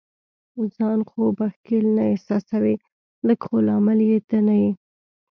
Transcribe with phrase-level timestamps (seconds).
[0.75, 2.75] ځان خو به ښکیل نه احساسوې؟
[3.27, 4.71] لږ، خو لامل یې ته نه یې.